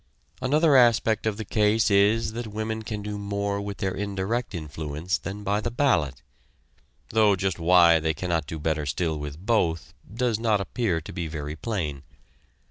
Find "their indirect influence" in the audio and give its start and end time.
3.77-5.19